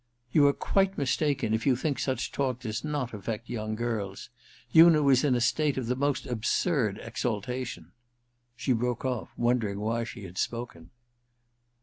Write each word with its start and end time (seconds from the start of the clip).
* 0.19 0.31
You 0.33 0.47
are 0.47 0.53
quite 0.53 0.97
mistaken 0.97 1.53
if 1.53 1.67
you 1.67 1.75
think 1.75 1.99
such 1.99 2.31
talk 2.31 2.61
does 2.61 2.83
not 2.83 3.11
afFect 3.11 3.47
young 3.49 3.75
girls. 3.75 4.31
Una 4.75 5.03
was 5.03 5.23
in 5.23 5.35
a 5.35 5.39
state 5.39 5.77
of 5.77 5.85
the 5.85 5.95
most 5.95 6.25
al^urd 6.25 6.97
exaltation' 7.05 7.91
She 8.55 8.73
broke 8.73 9.05
ofF, 9.05 9.29
wondering 9.37 9.79
why 9.79 10.03
she 10.03 10.23
had 10.23 10.39
spoken. 10.39 10.89